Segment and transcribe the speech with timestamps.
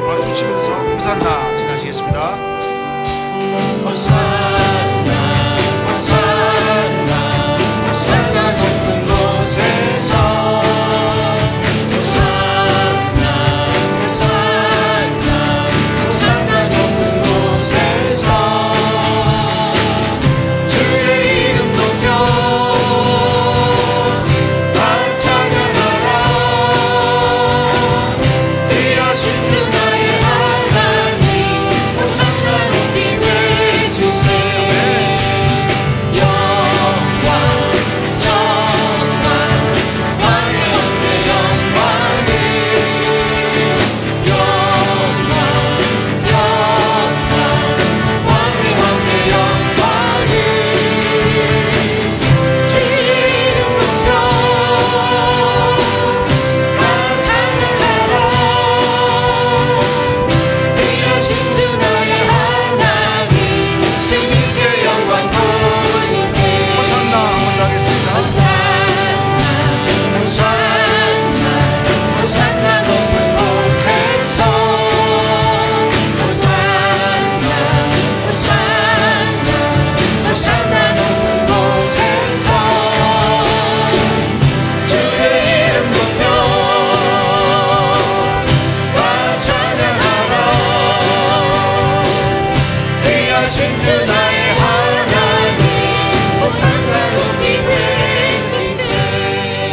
[0.00, 2.36] 박수 치면서 호산나 찬양하시겠습니다.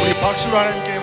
[0.02, 0.93] 우리 박수로 하나님께